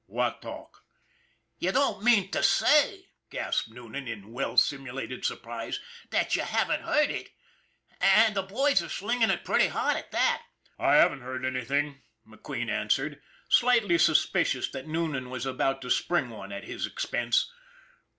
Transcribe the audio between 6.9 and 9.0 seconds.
it? And the boys are